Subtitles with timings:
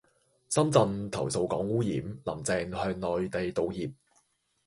[0.49, 3.95] 深圳投訴港污染,林鄭向內地道歉